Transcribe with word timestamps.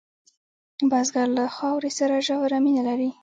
بزګر 0.89 1.27
له 1.37 1.45
خاورې 1.55 1.91
سره 1.99 2.15
ژوره 2.27 2.57
مینه 2.65 2.81
لري 2.89 3.09